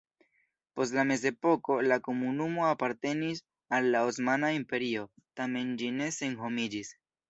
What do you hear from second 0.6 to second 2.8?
Post la mezepoko la komunumo